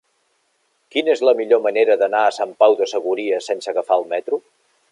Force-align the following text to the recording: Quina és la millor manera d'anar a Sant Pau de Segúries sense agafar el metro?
Quina 0.95 1.11
és 1.17 1.21
la 1.27 1.33
millor 1.41 1.61
manera 1.67 1.97
d'anar 2.03 2.23
a 2.29 2.33
Sant 2.37 2.55
Pau 2.63 2.77
de 2.81 2.87
Segúries 2.95 3.51
sense 3.53 3.73
agafar 3.75 3.99
el 4.03 4.09
metro? 4.15 4.41